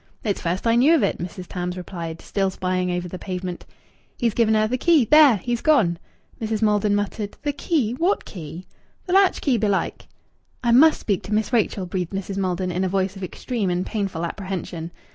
[0.23, 1.45] "It's first I knew of it," Mrs.
[1.45, 3.67] Tams replied, still spying over the pavement.
[4.17, 5.05] "He's given her th' key.
[5.05, 5.37] There!
[5.37, 5.99] He's gone."
[6.41, 6.63] Mrs.
[6.63, 7.93] Maldon muttered "The key?
[7.93, 8.65] What key?"
[9.07, 10.07] "Th' latch key belike."
[10.63, 12.37] "I must speak to Miss Rachel," breathed Mrs.
[12.37, 14.89] Maldon in a voice of extreme and painful apprehension.